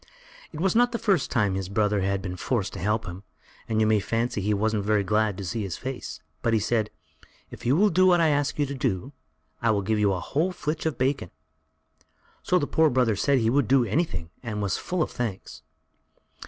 [0.51, 3.21] It was not the first time his brother had been forced to help him,
[3.69, 6.89] and you may fancy he wasn't very glad to see his face, but he said:
[7.51, 9.13] "If you will do what I ask you to do,
[9.61, 11.29] I'll give you a whole flitch of bacon."
[12.41, 15.61] So the poor brother said he would do anything and was full of thanks.